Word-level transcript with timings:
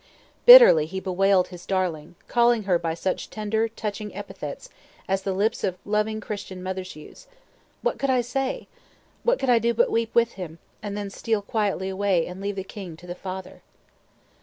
Bitterly 0.47 0.87
he 0.87 0.99
bewailed 0.99 1.49
his 1.49 1.63
darling, 1.67 2.15
calling 2.27 2.63
her 2.63 2.79
by 2.79 2.95
such 2.95 3.29
tender, 3.29 3.67
touching 3.67 4.15
epithets 4.15 4.67
as 5.07 5.21
the 5.21 5.31
lips 5.31 5.63
of 5.63 5.77
loving 5.85 6.19
Christian 6.19 6.63
mothers 6.63 6.95
use. 6.95 7.27
What 7.83 7.99
could 7.99 8.09
I 8.09 8.21
say? 8.21 8.65
What 9.21 9.37
could 9.37 9.51
I 9.51 9.59
do 9.59 9.75
but 9.75 9.91
weep 9.91 10.15
with 10.15 10.31
him, 10.31 10.57
and 10.81 10.97
then 10.97 11.11
steal 11.11 11.43
quietly 11.43 11.87
away 11.87 12.25
and 12.25 12.41
leave 12.41 12.55
the 12.55 12.63
king 12.63 12.97
to 12.97 13.05
the 13.05 13.13
Father? 13.13 13.61